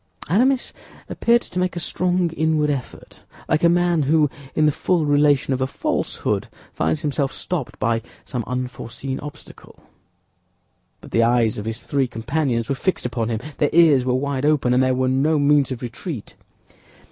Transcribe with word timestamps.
Aramis 0.27 0.73
appeared 1.09 1.43
to 1.43 1.59
make 1.59 1.75
a 1.75 1.79
strong 1.79 2.31
inward 2.31 2.71
effort, 2.71 3.21
like 3.47 3.63
a 3.63 3.69
man 3.69 4.01
who, 4.01 4.31
in 4.55 4.65
the 4.65 4.71
full 4.71 5.05
relation 5.05 5.53
of 5.53 5.61
a 5.61 5.67
falsehood, 5.67 6.47
finds 6.73 7.01
himself 7.01 7.31
stopped 7.31 7.77
by 7.77 8.01
some 8.25 8.43
unforeseen 8.47 9.19
obstacle; 9.19 9.79
but 11.01 11.11
the 11.11 11.21
eyes 11.21 11.59
of 11.59 11.65
his 11.65 11.81
three 11.81 12.07
companions 12.07 12.67
were 12.67 12.73
fixed 12.73 13.05
upon 13.05 13.29
him, 13.29 13.41
their 13.59 13.69
ears 13.73 14.03
were 14.03 14.15
wide 14.15 14.43
open, 14.43 14.73
and 14.73 14.81
there 14.81 14.95
were 14.95 15.07
no 15.07 15.37
means 15.37 15.69
of 15.69 15.83
retreat. 15.83 16.33